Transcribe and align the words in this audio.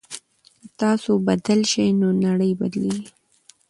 که 0.63 0.67
تاسو 0.81 1.11
بدل 1.27 1.59
شئ 1.71 1.87
نو 1.99 2.07
نړۍ 2.25 2.51
بدليږي. 2.61 3.07